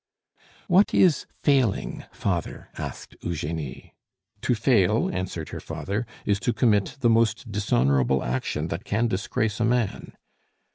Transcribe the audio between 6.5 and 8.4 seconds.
commit the most dishonorable